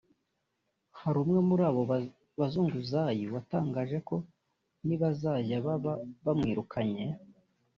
[1.01, 1.81] Hari umwe muri abo
[2.39, 4.15] bazunguzayi watangaje ko
[4.85, 5.93] nibazajya baba
[6.25, 7.05] bamwirukankanye